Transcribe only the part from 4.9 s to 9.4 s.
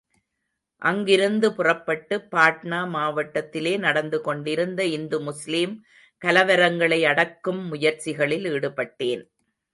இந்து முஸ்லீம் கலவரங்களை அடக்கும் முயற்சிகளில் ஈடுபட்டேன்.